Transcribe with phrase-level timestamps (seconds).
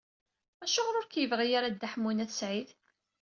[0.63, 2.69] Acuɣeṛ ur k-yebɣi ara da Ḥemmu n At Sɛid?